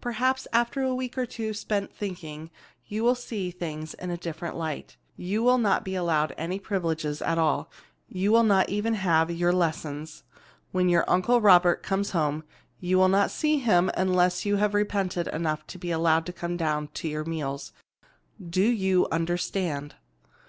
[0.00, 2.52] Perhaps after a week or two spent thinking,
[2.86, 4.96] you will see things in a different light.
[5.16, 7.68] You will not be allowed any privileges at all.
[8.08, 10.22] You will not even have your lessons.
[10.70, 12.44] When your Uncle Robert comes home,
[12.78, 16.56] you will not see him unless you have repented enough to be allowed to come
[16.56, 17.72] down to your meals.
[18.48, 19.96] Do you understand?"